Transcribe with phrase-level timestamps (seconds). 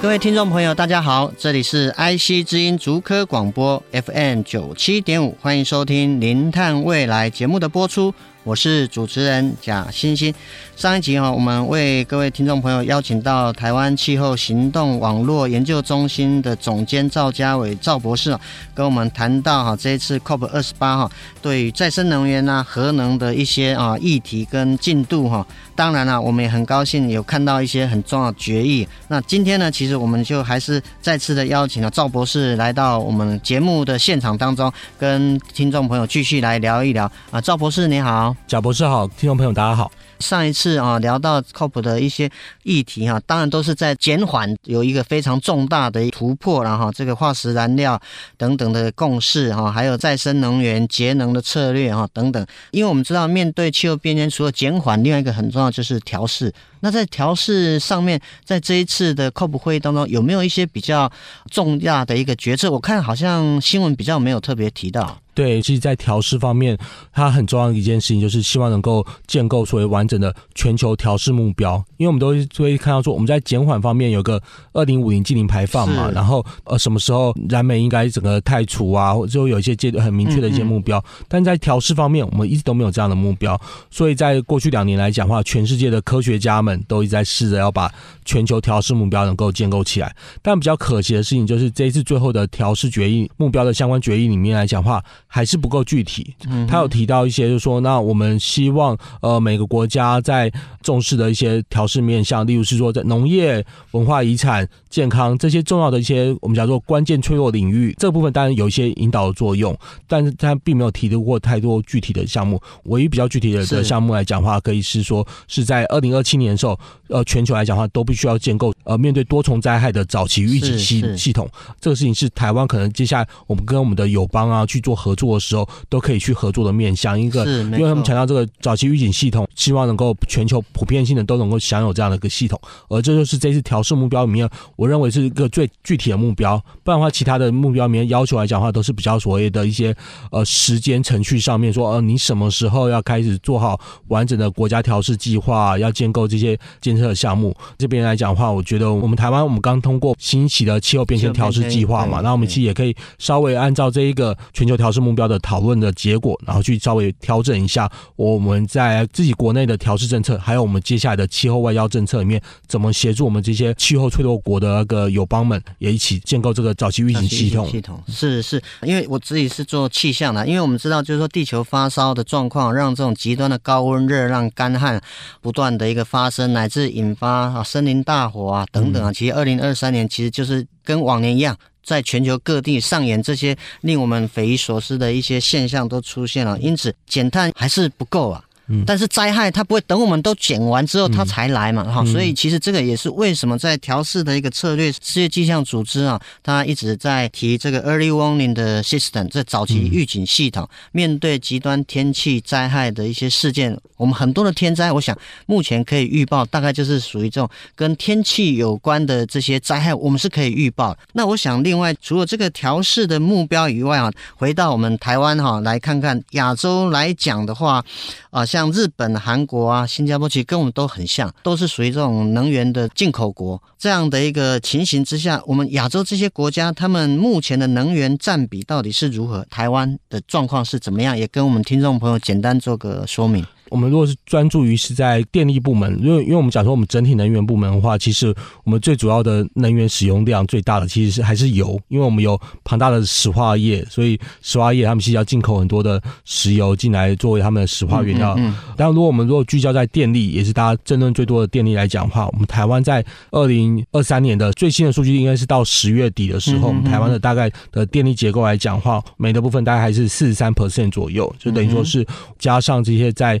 [0.00, 8.14] 各位听众朋友，大家好，这里是 IC 之音竹科广播 FM 九七点五，欢迎收听《零碳未来》节目的播出。
[8.44, 10.34] 我是主持人贾欣欣。
[10.74, 18.34] 上一集哈，我们为各位听众朋友邀请到台湾气候行动网络研究中心的总监赵家伟赵博士，
[18.72, 21.10] 跟我们谈到哈这一次 COP 二十八哈
[21.42, 25.44] 对于再生能源呐、核能的一些啊议题跟进度哈。
[25.74, 28.86] 当然了，我们也很高兴有看到一些很重要的决议。
[29.08, 37.40] 那今天呢，其实我们就还是再次的邀请了赵博士来到我们节目的现场当中，跟听众朋友继续来聊一聊啊。
[37.40, 38.37] 赵博士你好。
[38.46, 39.90] 贾博士好，听众朋友大家好。
[40.20, 42.28] 上一次啊聊到 COP 的一些
[42.64, 48.00] 议题哈，当然都是在减缓有一个非常重大的突破，然后这个化石燃料
[48.36, 52.44] 等等的共识哈，还有再生能源节能的策略哈等等。
[52.72, 56.52] 因为我们知道面对气候变迁，除了减缓，另外一个很重要就是调试。
[56.80, 61.10] 那在调试上面，在这一次的 COP 会议当中，有没有一些比较
[61.50, 62.70] 重大的一个决策？
[62.70, 65.18] 我看好像新闻比较没有特别提到。
[65.34, 66.76] 对，其实，在调试方面，
[67.12, 71.76] 它很重要的一件事情就是希望能够建构所谓完整的全球调试目标。
[71.96, 80.98] 因为我们都会看到说，我们在减缓方面有个二零五零净零排放嘛，然后呃，什么时候燃煤应该整个汰除啊，或者有一些阶段很明确的一些目标。
[80.98, 83.56] 嗯嗯，但在调试方面，我们一直都没有这样的目标。
[83.92, 87.88] 所以在过去两年来讲的话，全世界的科学家们都一直在试着要把
[88.24, 90.12] 全球调试目标能够建构起来。
[90.42, 96.34] 但比较可惜的事情就是，这一次最后的调试决议目标的相关决议里面来讲的话，还是不够具体，
[96.66, 100.50] 他有提到一些，就是说，那我们希望呃每个国家在
[100.82, 112.60] 重视的一些调试面向，例如是说在农业、文化遗产、健康这些重要的一些我们叫做关键脆弱领域，这部分当然有一些引导的作用，但是他并没有提到过太多具体的项目。
[112.84, 121.48] 唯一比较具体的的项目来讲的话，可以是说是在二零二七年的时候，呃，全球来讲的话都必须要建构呃面对多重灾害的早期预警系系统。
[121.80, 125.68] 这个事情是台湾可能接下来我们跟我们的友邦啊去做合作的时候。
[125.88, 136.58] 都可以去合作的面向一个，因为他们强调这个早期预警系统，希望能够全球普遍性的都能够享有这样的一个系统，而这就是这次调试目标里面，我认为是一个最具体的目标。
[136.82, 139.94] 不然的话，其他的目标里面要求来讲的话，都是比较所谓的一些
[140.30, 146.47] 呃时间程序上面说，呃你什么时候要开始做好完整的国家调试计划，要建构这些
[146.80, 147.56] 监测项目。
[147.76, 167.68] 这边来讲的话，我觉得我们台湾我们刚通过新起的气候变迁调试计划嘛，那我们其实也可以稍微按照这一个全球调试目标的讨论的结果，然后去稍微调整一下我们在自己国内的调试政策，还有我们接下来的气候外交政策里面，怎么协助我们这些气候脆弱国的那个友邦们，也一起建构这个早期预警系统。
[167.68, 175.00] 系统是是，因为我自己是做气象的，因为我们知道，就是说地球发烧的状况，让这种极端的高温、热浪、干旱
[175.40, 179.12] 不断的一个发生，乃至引发啊森林大火啊等等啊。
[179.12, 181.56] 其实二零二三年其实就是跟往年一样。
[181.84, 188.44] 在全球各地上演这些令我们匪夷所思的一些现象都出现了，因此减碳还是不够啊。
[188.86, 210.94] 但是灾害它不会等我们都减完之后它才来嘛，哈、嗯，所以其实这个也是为什么在调试的一个策略，世界气象组织啊，它一直在提这个 early warning 的 system，这早期预警系统，面对极端天气灾害的一些事件，我们很多的天灾，我想目前可以预报，大概就是属于这种跟天气有关的这些灾害，我们是可以预报。
[211.14, 217.82] 那我想另外除了这个调试的目标以外啊，回到我们台湾哈，来看看亚洲来讲的话，
[218.28, 218.57] 啊，像。
[218.58, 223.62] 像日本、韩国啊、新加坡，其实跟我们都很像，都是属于这种能源的进口国。
[223.78, 229.46] 这样的一个情形之下，我们亚洲这些国家，他们目前的能源占比到底是如何？
[229.48, 231.16] 台湾的状况是怎么样？
[231.16, 233.46] 也跟我们听众朋友简单做个说明。
[233.70, 238.34] 我们如果是专注于是在电力部门，因为因为我们讲说我们整体能源部门的话，其实
[238.64, 248.34] 我们最主要的能源使用量最大的其实是还是油，因为我们有庞大的石化业，所以石化业他们其实要进口很多的石油进来作为他们的石化原料。
[248.38, 262.06] 嗯，但如果我们如果聚焦在电力，也是大家争论最多的电力来讲的话，我们台湾在二零二三年的最新的数据应该是到十月底的时候，我们台湾的大概的电力结构来讲的话，煤的部分大概还是四十三 percent 左右，就等于说是
[262.38, 263.40] 加上这些在。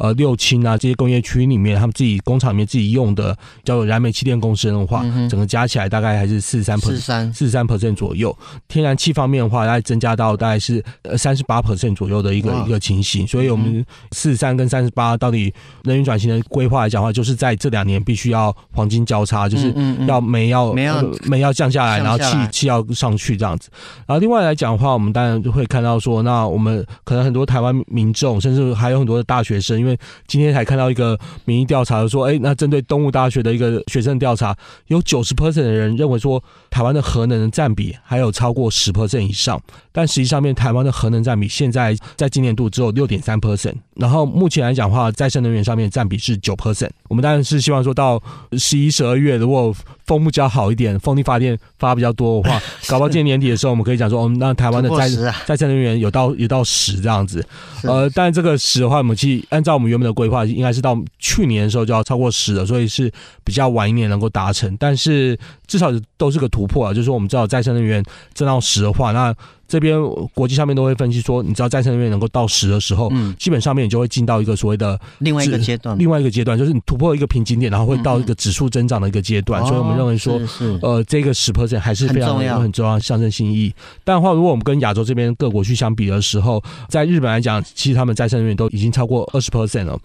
[0.00, 8.34] 呃，六轻啊，这些工业区里面，他们自己工厂里面自己用的叫做燃煤气电共生的话，嗯、整个加起来大概还是四十三 percent，四十三 percent 左右。
[8.66, 13.26] 天然气方面的话，大概增加到大概是呃三十八 percent 左右的一个一个情形。
[13.26, 15.52] 所以，我们四十三跟三十八到底
[15.82, 19.70] 能源转型的规划来讲的话，就是在这两年必须要黄金交叉，就是
[20.08, 23.68] 要煤要煤要煤要降下来，然后气气要上去这样子。
[24.06, 29.89] 然后另外来讲的话，我们当然就会看到说，那我们可能很多台湾民众，甚至还有很多的大学生，因为
[30.26, 34.56] 今天还看到一个民意调查，说，哎，那针对东吴大学的一个学生调查，
[34.86, 39.60] 有九十 percent 的人认为说，台湾的核能的占比还有超过十 percent 以上，
[39.92, 46.90] 但实际上面台湾的核能占比现在在今年度只有六点三 percent，然后目前来讲的话，再生能源上面占比是九 percent。
[47.08, 48.22] 我们当然是希望说到
[48.52, 49.74] 十一、十二月，如果
[50.06, 55.08] 风比较好一点，风力发电发比较多的话， 搞不好今年年底的时候，我们可以讲说，哦，那台湾的再
[55.46, 57.44] 再生能源有到有到十这样子。
[57.82, 63.10] 呃，但这个十的话，我们其实按照我们原本的规划，应该是到去年的时候就要超过十了，所以是
[63.44, 64.76] 比较晚一年能够达成。
[64.78, 68.04] 但是至少都是个突破啊，就是说我们知道再生能源
[68.34, 69.34] 增到十的话，那。
[69.70, 69.96] 这边
[70.34, 79.62] 国际上面都会分析说，你知道再生能源能够到十的时候，嗯，基本上面你就会进到一个所谓的另外一个阶段，另外一个阶段就是你突破一个瓶颈点，然后会到一个指数增长的一个阶段。
[79.62, 83.72] 嗯嗯，所以我们认为说，哦、是是呃，这个十 percent 还是非常有很重要象征性意义。
[84.02, 89.96] 但的话，如果我们跟亚洲这边各国去相比的时候，在日本来讲，其实他们再生能源都已经超过二十 percent 了。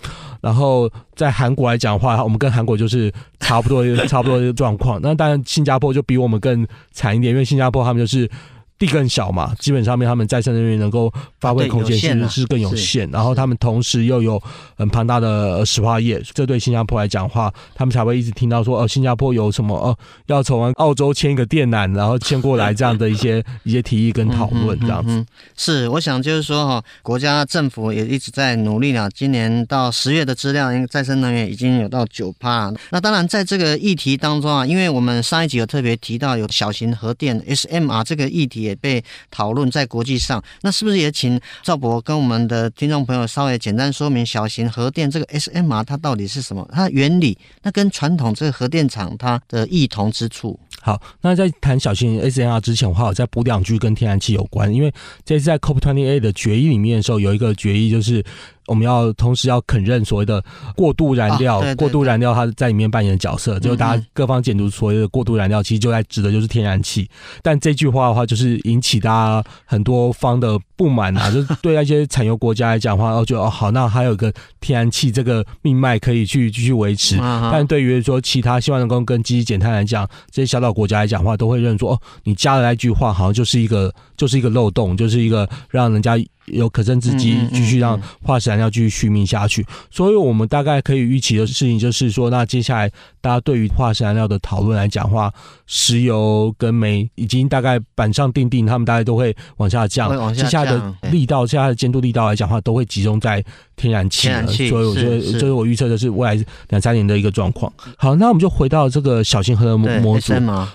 [0.42, 5.00] 然后在韩国来讲的话，我们跟韩国就是差不多 差不多的状况。
[5.02, 8.30] 那当然，新加坡就比我们更惨一点，因为新加坡他们就是。
[8.78, 14.42] 地更小嘛，基本上面他们再生能源能够发挥空间其实是更有限，然后他们同时又有
[14.78, 25.14] 很庞大的石化业，这对新加坡来讲话，他们才会一直听到说，哦，新加坡有什么哦，要从澳洲签一个电缆，然后迁过来这样的一些 一些提议跟讨论这样子。
[25.14, 25.26] 嗯嗯嗯、
[25.56, 29.10] 是，我想就是说哈，国家政府也一直在努力了。
[29.12, 32.74] 今年到十月的资料，因为再生能源已经有到九趴。
[32.90, 38.65] 那当然在这个议题当中啊，因为我们上一集有特别提到有小型核电 SMR 这个议题。
[38.66, 46.68] 也被讨论在国际上，那是不是也请赵博跟我们的听众朋友稍微简单说明小型核电这个 SMR 它到底是什么？
[46.74, 50.60] 它的原理，那跟传统这个核电厂它的异同之处。
[50.82, 58.24] 好，那在谈小型 SMR 之前的话，我再补两句跟天然气有关，因为这次在 COP28 的决议里面的时候，有一个决议就是。
[58.68, 60.44] 我们要同时要肯认所谓的
[60.76, 67.10] 过度燃料，过度燃料它在里面扮演的角色，就是大家各方解读所谓的过度燃料，其实就在指的就是天然气。
[67.42, 77.18] 但这句话的话，就是引起大家很多方的不满啊， 就是对那些产油国家来讲的话，哦，就哦好，那还有一个天然气这个命脉可以去继续维持。
[77.52, 86.16] 但对于说其他希望能够跟积极减碳来讲，这些小岛国家来讲的话，都会认为说哦，你加了那句话，好像就是一个就是一个漏洞，就是一个让人家。
[86.46, 89.66] 有可乘之机，继续让化石燃料继续续命下去。
[89.90, 92.90] 所以，我们大概可以预期的事情就是说，那接下来
[93.22, 95.34] 大家对于化石燃料的讨论来讲的话，
[95.66, 100.34] 石油跟煤已经大概板上钉钉，他们大概都会往下降。
[100.34, 103.44] 接下来的力道，接下来的监督力道来讲的话，都会集中在
[103.76, 104.30] 天然气。
[104.70, 107.72] 所以，我觉得这是我预测的是未来两三年的一个状况。
[107.98, 110.34] 好，那我们就回到这个小型核能模模组。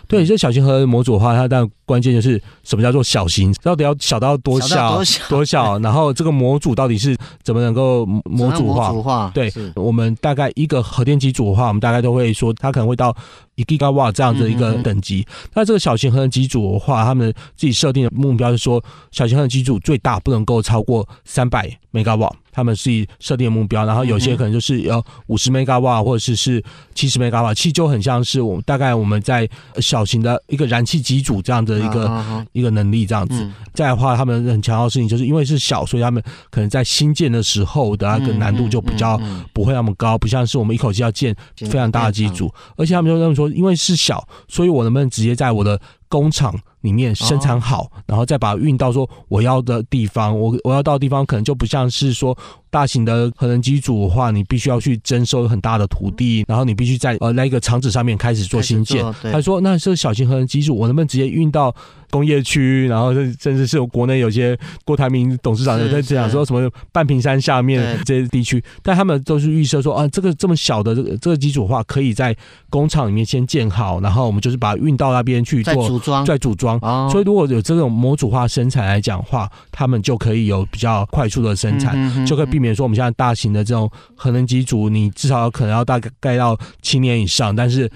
[0.09, 3.53] 对，这小型核能模组的话，它但关键就是什么叫做小型？
[3.63, 5.01] 到底要小到多小？
[5.29, 5.60] 多小？
[5.83, 8.91] 然后这个模组到底是怎么能够模组化？
[8.91, 13.15] 组化对，我们大概一个核电机组的话，我们大概都会说它可能会到
[13.55, 15.27] 一 Gigawatt 这样的一个等级。
[15.55, 22.33] 那这个小型核能机组的话，他们自己设定的目标是说，小型核能机组最大不能够超过三百 Megawatt。
[22.53, 26.63] 他们是以设定的目标，然后有些可能就是要五十 Megawatt 或者是是
[26.97, 33.49] 七十 Megawatt，其实就很像是我们大概我们在小型的一个燃气机组这样的一个一个能力这样子。
[33.73, 36.21] 再来的话，他们很强调的事情就是因为是小，所以他们
[36.51, 39.19] 可能在新建的时候的那个难度就比较
[39.53, 45.81] 不会那么高，不像是我们一口气要建非常大的机组，而且他们就认为说，因为是小，所以我能不能直接在我的
[46.11, 50.39] 工厂里面生产好，然后再把它运到说我要的地方。
[50.39, 52.37] 我我要到的地方可能就不像是说
[52.71, 59.05] 大型的核能机组的话，你必须要去征收很大的土地，然后你必须在呃那个厂址上面开始做新建。
[59.33, 61.75] 他说，那这小型核能机组，我能不能直接运到？
[62.13, 72.37] 工业区，然后甚至是有国内有些郭台铭董事长有在讲说什么半屏山下面这些地区，但他们都是预设说啊，这个这么小的这个这个机组的话，可以在
[72.69, 76.81] 工厂里面先建好，然后我们就是把它运到那边去做组装，再组装。
[77.13, 87.91] 所以如果有这种模组化生产来讲的话，他们就可以有比较快速的生产，就可以避免说我们现在大型的这种核能机组，你至少可能要大概盖到七年以上，但是。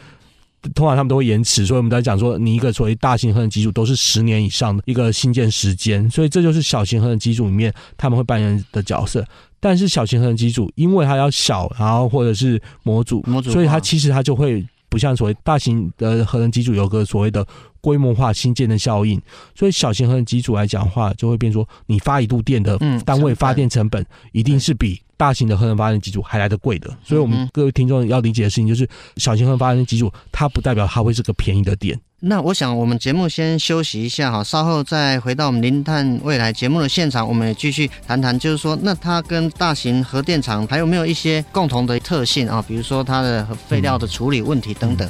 [0.74, 9.22] 通常他们都会延迟，所以我们在讲说，你一个所谓大型核能机组都是十年以上的一个新建时间，所以这就是小型核能机组里面他们会扮演的角色。
[9.60, 17.44] 但是小型核能机组因为它要小，然后或者是模组，模组，所以它其实它就会不像所谓大型的核能机组有个所谓的
[17.80, 19.20] 规模化新建的效应，
[19.52, 25.00] 所以小型核能机组来讲的话，就会变说你发一度电的单位发电成本一定是比。
[25.16, 28.86] 大型的核能发电机组还来得贵的，所以我们各位听众要理解的事情就是，
[29.16, 31.98] 小型核能发电机组它不代表它会是个便宜的点。
[32.26, 42.64] 那我想我们节目先休息一下哈，稍后再回到我们零碳未来节目的现场，我们也继续谈谈，就是说那它跟大型核电厂还有没有一些共同的特性啊？
[42.66, 45.06] 比如说它的废料的处理问题等等。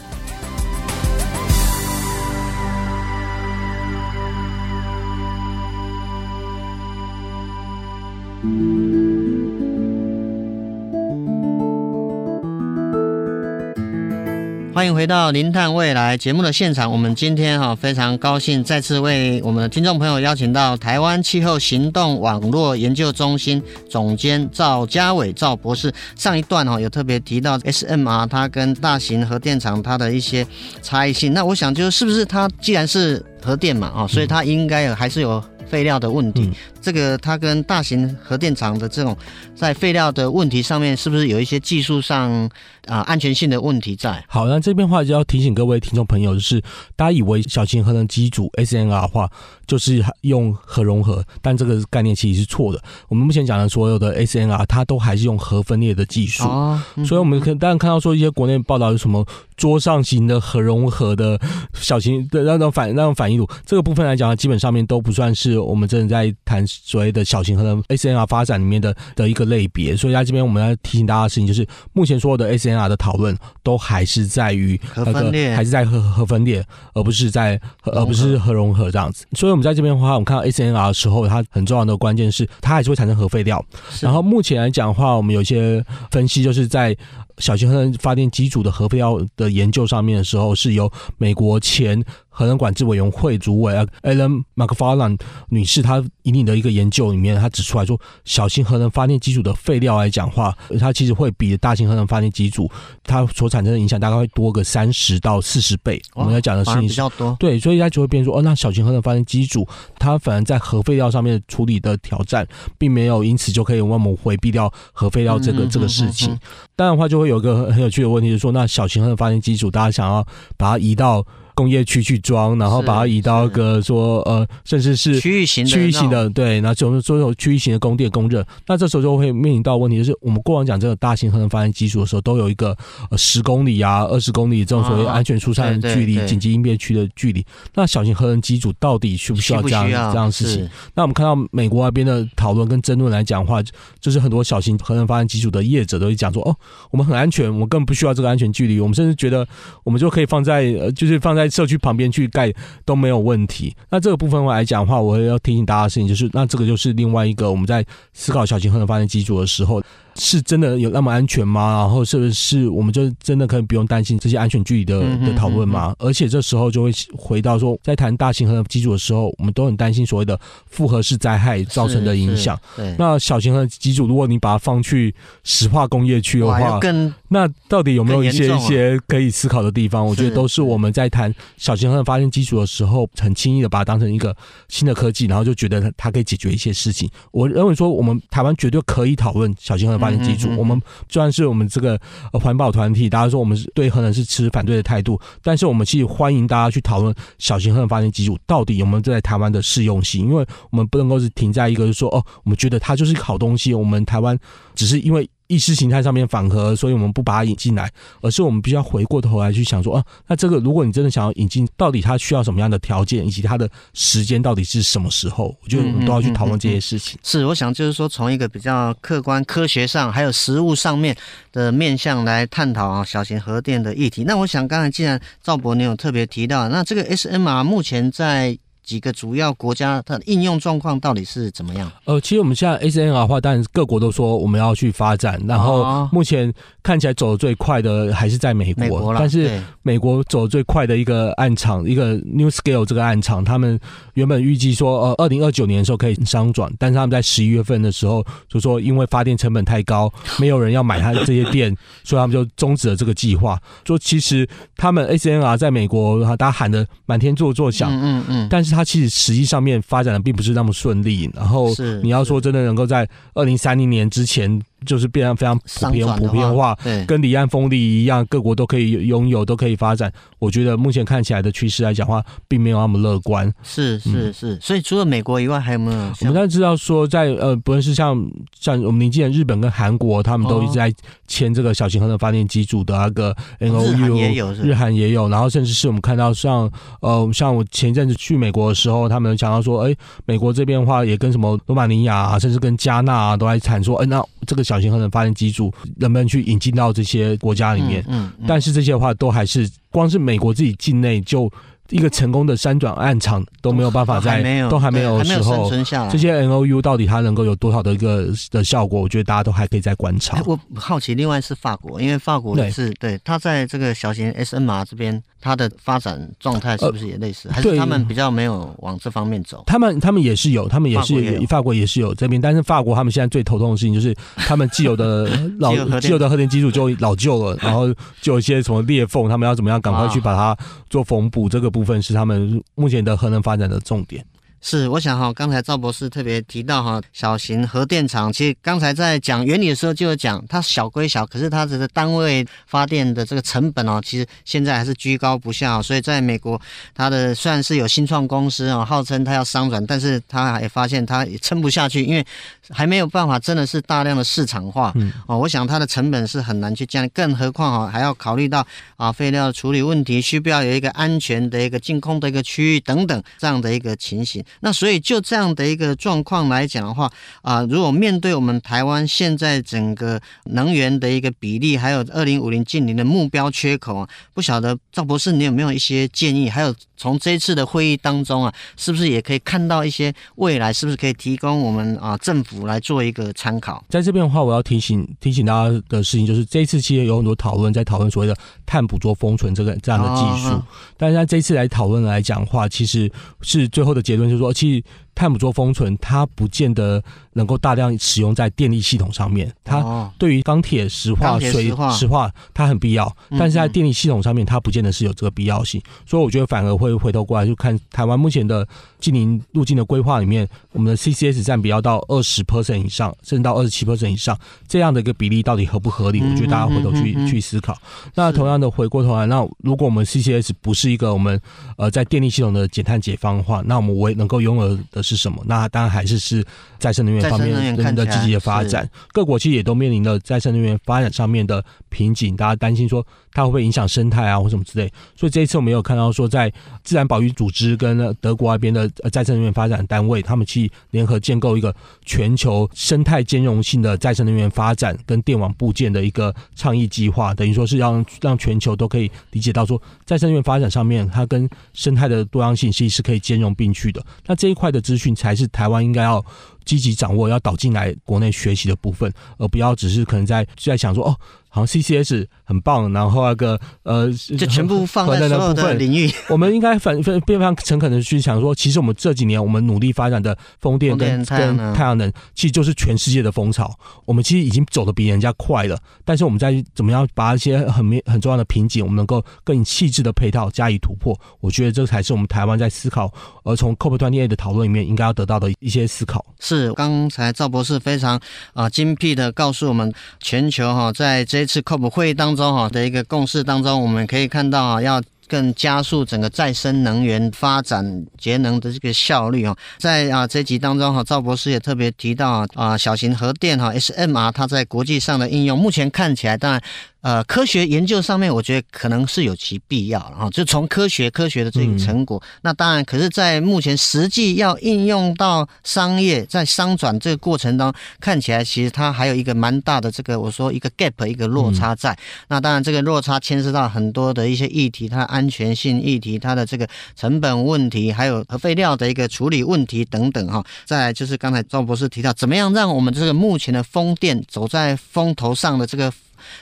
[14.75, 16.91] 欢迎回到《零碳未来》节目的现场。
[16.91, 25.95] 我们今天哈非常高兴再次为我们的听众朋友邀请到台湾气候行动网络研究中心总监赵家伟赵博士。
[26.17, 30.45] 上一段哈有特别提到 SMR 它跟大型核电厂它的一些
[30.83, 31.33] 差异性。
[31.33, 36.51] 那我想就是不是它既然是核电嘛啊，所以它应该有还是有废料的问题。
[36.83, 39.17] 这个它跟大型核电厂的这种
[39.55, 42.51] 在废料的问题上面，是不是有一些技术上？
[42.87, 44.25] 啊，安全性的问题在。
[44.29, 46.61] 好，那这边话就要提醒各位听众朋友，就是
[46.97, 49.31] 大家以为小型核能机组 SNR 的话，
[49.67, 52.83] 就是用核融合，但这个概念其实是错的。
[53.09, 56.45] 我们目前讲的所有的 SNR，它都还是用核分裂的技术。
[56.45, 59.27] 哦，所以我们可当然看到说一些国内报道有什么
[59.57, 61.41] 桌上型的核融合的
[61.75, 69.97] 小型的那种反那种反应炉，这个部分来讲，基本上面都不算是我们真的在谈所谓的小型核能 SNR 发展里面的的一个类别。
[69.97, 76.65] 所以在这边我们要提醒大家的事情，就是目前所有的 SMR 的讨论都还是在于核分裂，还是在核核分裂，
[76.95, 79.25] 而不是在而不是核融合这样子。
[79.33, 83.65] 所以，我们在这边的话，我们看到 SNR 的时候，它很重要的关键是它还是会产生核废料。
[84.01, 86.97] 然后，目前来讲的话，我们有一些分析，就是在
[87.39, 92.03] 小型核能发电机组的核废料的研究上面的时候，是由美国前
[92.37, 93.73] 核能管制委员会主委
[94.03, 102.69] Ellen McFarland 女士，她引领的一个研究里面，她指出来说，小型核能发电机组的废料来讲话，它其实会比大型核能发电机组
[103.05, 106.03] 它所产生的影响大概会多个三十到四十倍。
[106.15, 109.65] 我们要讲的事情比较多，对，所以它就会变成说，哦，那小型核能发电机组
[110.01, 112.45] 它反而在核废料上面处理的挑战，
[112.77, 116.37] 并没有因此就可以让我们回避掉核废料这个这个事情。
[116.75, 120.27] 当然的话，就会有一个很有趣的问题，就是说，那小型核能发电机组，大家想要
[120.57, 121.25] 把它移到。
[121.55, 132.77] 工业区去装，然后把它移到一个说呃，甚至是区域型的区域型的对，然后就是说有区域型的供电供热，那这时候就会面临到问题，就是我们过往讲这个大型核能发电机组的时候，都有一个
[133.11, 137.45] 呃十公里啊、二十公里这种所谓安全疏散距离、紧急应变区的距离。
[137.75, 140.69] 那小型核能机组到底需不需要这样这样的事情？
[140.95, 143.63] 那我们看到美国那边的讨论跟争论来讲的话，
[144.01, 146.57] 就是很多小型核能发电机组的业者都会讲说，哦，
[146.91, 149.47] 我们很安全，我们根本不需要这个安全距离，我们甚至觉得
[149.85, 151.44] 我们就可以放在呃，就是放在。
[151.45, 152.53] 在社区旁边去盖
[152.85, 153.75] 都没有问题。
[153.91, 159.83] 那这个部分来讲的话，我要提醒大家的事情就是，那这个就是另外一个我们在思考小型核能发电机组的时候。
[160.17, 161.81] 是真的有那么安全吗？
[161.81, 165.93] 然后是不是我们就真的可以不用担心这些安全距离的的讨论吗？
[165.99, 170.39] 而且这时候就会回到说，在谈大型核能机组的时候，我们都很担心所谓的
[170.71, 172.57] 复合式灾害造成的影响。
[172.77, 176.79] 对，那小型核能机组，如果你把它放去石化工业区的话，
[177.27, 180.07] 那到底有没有一些一些可以思考的地方？
[180.07, 184.37] 我觉得都是我们在谈小型核能发电机组的时候，很轻易的把它当成一个
[184.69, 187.09] 新的科技，然后就觉得它它可以解决一些事情。
[187.33, 192.01] 我认为说，我们台湾绝对可以讨论小型核能发电机组，我们虽然是我们这个
[192.33, 204.39] 环保团体，大家说我们是对核能是持反对的态度，但是我们其实欢迎大家去讨论小型核能发电机组到底有没有在台湾的适用性，因为我们不能够是停在一个就是说哦，我们觉得它就是一个好东西，我们台湾
[204.75, 207.91] 只是因为意识形态上面反核，所以我们不把它引进来，
[208.23, 215.55] 而是我们必须要回过头来去想说，啊，那这个如果你真的想要引进，到底它需要什么样的条件，以及它的时间到底是什么时候？
[215.63, 217.19] 我觉得我们都要去讨论这些事情。
[217.23, 221.17] 是，我想就是说，从一个比较客观、科学上，还有实物上面
[221.53, 224.25] 的面向来探讨啊，小型核电的议题。
[224.25, 228.59] 那我想，刚才既然赵博你有特别提到，那这个 SMR 目前在。
[228.85, 231.91] 几个主要国家它的应用状况到底是怎么样？
[232.05, 243.81] 呃，其实我们现在 SNR 的话，当然各国都说我们要去发展，然后目前看起来走的最快的还是在美国，美国，但是美国走得最快的一个暗场，一个 New Scale 这个暗场，他们
[244.13, 253.59] 原本预计说，呃，二零二九年的时候可以商转，但是他们在十一月份的时候就说，因为发电成本太高， 没有人要买他的这些电，所以他们就终止了这个计划。
[253.87, 258.74] 说其实他们 SNR 在美国，大家喊的满天作作响，嗯嗯，但是。
[258.75, 264.61] 它其实实际上面发展的并不是那么顺利，然后你要说真的能够在二零三零年之前。
[264.85, 266.77] 就是变得非常普遍普遍化，
[267.07, 270.13] 跟离岸风力一样，各国都可以拥有，都可以发展。
[270.39, 273.51] 我觉得目前看起来的趋势来讲的话，并没有那么乐观。
[273.63, 275.97] 是是是，所以除了美国以外，还有没有？
[275.97, 278.15] 我们现在知道说，在呃，不论是像
[278.61, 280.93] 像我们临近的日本跟韩国，他们都一直在
[281.27, 294.74] 签这个小型核能发电机组的那个 N O U，日韩也有，然后甚至是我们看到像呃，像我前一阵子去美国的时候，他们讲到说，哎，美国这边的话也跟什么罗马尼亚啊，甚至跟加纳啊，都在谈说，哎，那这个小。
[294.75, 298.05] 小型核能发电机组能不能去引进到这些国家里面？
[298.09, 301.51] 嗯，但是这些的话都还是光是美国自己境内就。
[301.95, 305.71] 一个成功的三转暗场都没有办法在，都还没有的时候，
[306.11, 309.01] 这些 N O U 到底它能够有多少的一个的效果？
[309.01, 310.43] 我觉得大家都还可以再观察。
[310.45, 317.49] 我好奇，另外是法国，因为法国也是对它在这个小型 S M R 这边，它的发展状态是不是也类似？
[317.49, 319.63] 还是他们比较没有往这方面走？
[319.69, 321.15] 他们他们也是有，他们也是
[321.47, 327.87] 法国也是有这边，但是法国他们现在最头痛的事情就是他们既有的 老既有的核电机组就老旧了， 然后
[328.21, 330.57] 就有一些什么裂缝，他们要怎么样赶快去把它
[330.89, 331.75] 做缝补这个。
[331.75, 334.25] 部分是他们目前的核能发展的重点。
[334.67, 345.83] 是，我想哈，刚才赵博士特别提到哈，小型核电厂，其实刚才在讲原理的时候就有讲，它小归小，可是它这个单位发电的这个成本哦，其实现在还是居高不下。
[345.83, 346.59] 所以在美国，
[346.95, 352.25] 它的虽然是有新创公司哦，号称它要商转，但是它也发现它也撑不下去，因为
[352.71, 354.91] 还没有办法真的是大量的市场化。
[354.95, 358.67] 嗯，哦，我想它的成本是很难去降，更何况哈还要考虑到
[358.97, 364.43] 啊废料处理问题，需不需要有一个安全的一个净空的一个区域等等这样的一个情形。
[364.61, 367.11] 那所以就这样的一个状况来讲的话，
[367.43, 376.49] 啊，如果面对我们台湾现在整个能源的一个比例，还有二零五零近零的目标缺口啊，不晓得赵博士你有没有一些建议？
[376.49, 383.85] 还有从这一次的会议当中啊，是不是也可以看到一些未来，是不是可以提供我们啊政府来做一个参考？
[383.89, 390.63] 在这边的话，我要提醒提醒大家的事情就是，这一次其实有很多讨论在讨论所谓的碳捕捉封存这个这样的技术，哦、
[390.97, 393.11] 但是在这一次来讨论来讲的话，其实
[393.43, 394.85] 是最后的结论就是说，其实。
[395.15, 397.03] 碳捕捉封存，它不见得
[397.35, 399.53] 能够大量使用在电力系统上面。
[399.63, 405.81] 它对于钢铁、石化、水、石化，它很必要，但是在电力系统上面，它不见得是有这个必要性。
[406.05, 408.67] 所以我觉得反而会回头过来就看台湾目前的
[408.99, 416.21] 近邻路径的规划里面，我们的 CCS 占比要到二十 percent 以上，甚至到二十七 percent 以上，这样的一个比例到底合不合理？
[416.21, 417.77] 我觉得大家回头去去思考。
[418.15, 421.41] 那同样的回过头来，那如果我们 CCS 不是一个我们
[421.77, 425.04] 呃在电力系统的减碳解方的话，那我们唯能够拥有的。
[425.05, 425.41] 是什么？
[425.47, 426.45] 那当然还是是
[426.79, 428.89] 再生能源方面人的积极的发展。
[429.13, 434.91] 各国其实也都面临了再生能源发展上面的瓶颈，大家担心说它会不会影响生态啊，或什么之类。
[435.15, 454.05] 所以这一次我们有看到说，在自然保育组织跟德国那边的再生能源发展单位，他们去联合建构一个全球生态兼容性的再生能源发展跟电网部件的一个倡议计划，等于说是让让全球都可以理解到说，再生能源发展上面它跟生态的多样性其实是可以兼容并蓄的。
[454.27, 456.25] 那这一块的资讯才是台湾应该要
[456.65, 461.17] 积极掌握，要导进来国内学习的部分，而不要只是可能在在想说哦。
[461.55, 466.11] 好像 CCS 很棒，然后那个呃，就全部放在所有的领域。
[466.29, 473.73] 我们应该反非非常诚恳的去想说，其实我们这几年我们努力发展的风电跟跟太阳能，其实就是全世界的风潮。
[474.05, 481.17] 我们其实已经走得比人家快了，但是我们在怎么样把一些很很重要的瓶颈，我们能够更细致的配套加以突破。
[481.39, 486.27] 我觉得这才是我们台湾在思考，而从 COP28 的讨论里面应该要得到的一些思考。
[486.41, 488.21] 是刚才赵博士非常
[488.55, 491.45] 啊精辟的告诉我们，全球哈在这。
[491.45, 499.57] 一次 COP 会议当中哈的一个共识当中，我们可以看到啊，要更加速整个再生能源发展、节能的这个效率哦。
[499.79, 506.63] 在啊这集当中哈，赵博士也特别提到啊，小型核电哈 SMR 它在国际上的应用，目前看起来当然。
[507.05, 521.93] 呃，科学研究上面，我觉得可能是有其必要，然后就从科学科学的这个成果，嗯、那当然，可是，在目前实际要应用到商业，在商转这个过程当中，看起来其实它还有一个蛮大的这个，我说一个 gap，一个落差在。
[521.93, 530.45] 嗯、那当然，这个落差牵涉到很多的一些议题，它的安全性议题，它的这个成本问题，还有核废料的一个处理问题等等哈。
[530.65, 535.93] 再来就是刚才赵博士提到，怎么样让我们这个目前的风电走在风头上的这个。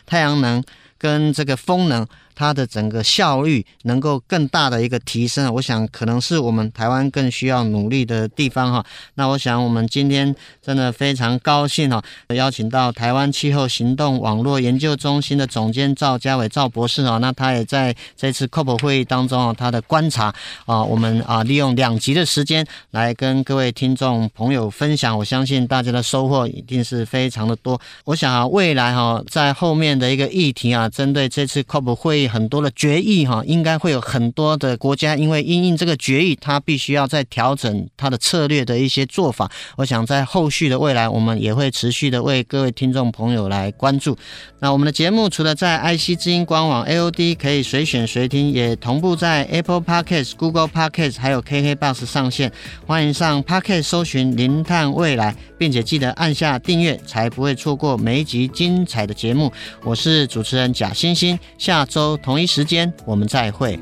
[0.06, 0.62] 太阳能
[0.96, 2.06] 跟这个风能。
[2.34, 8.84] 它的整个效率能够更大的一个提升，我想可能是我们台湾更需要努力的地方哈。
[9.14, 20.34] 那我想我们今天真的非常高兴哈，邀请到台湾气候行动网络研究中心的总监赵家伟赵博士啊，那他也在这次 COP 会议当中啊，他的观察
[20.66, 27.80] 啊，我们啊利用两集的时间来跟各位听众朋友分享，我相信大家的收获一定是非常的多。
[28.04, 32.22] 我想啊，未来哈，在后面的一个议题啊，针对这次 COP 会议。
[32.32, 39.50] 很多的决议哈，应该会有很多的国家，因为因应这个决议，它必须要再调整它的策略的一些做法。
[39.76, 44.16] 我想在后续的未来，我们也会持续的为各位听众朋友来关注。
[44.60, 52.50] 那我们的节目除了在 IC 之音官网 AOD 可以随选随听，也同步在 Apple Podcast、Google Podcast 还有 KKBox 上线。
[52.86, 59.52] 欢迎上 Podcast 搜寻“零碳未来”，并且记得按下订阅，才不会错过每一集精彩的节目。
[59.82, 62.11] 我是主持人贾欣欣，下周。
[62.18, 63.78] 同一时间，我们再会。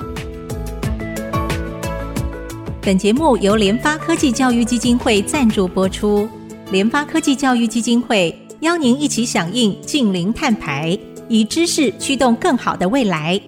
[2.82, 6.28] 本节目由联发科技教育基金会赞助播出。
[6.70, 13.40] 联发科技教育基金会邀您一起响应近零碳排，以知识驱动更好的未来。